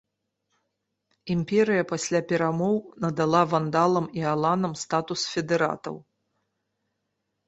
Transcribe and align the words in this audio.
Імперыя 1.33 1.83
пасля 1.91 2.21
перамоў 2.31 2.75
надала 3.05 3.41
вандалам 3.51 4.07
і 4.21 4.25
аланам 4.33 4.73
статус 4.85 5.21
федэратаў. 5.35 5.95